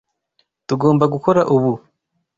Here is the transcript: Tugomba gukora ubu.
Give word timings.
Tugomba 0.67 1.05
gukora 1.13 1.41
ubu. 1.55 1.71